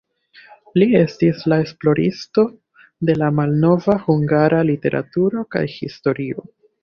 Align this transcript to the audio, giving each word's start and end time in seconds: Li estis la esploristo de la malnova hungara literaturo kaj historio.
Li 0.83 0.85
estis 0.99 1.43
la 1.51 1.59
esploristo 1.65 2.45
de 3.09 3.17
la 3.23 3.29
malnova 3.41 3.99
hungara 4.07 4.65
literaturo 4.73 5.47
kaj 5.57 5.63
historio. 5.77 6.47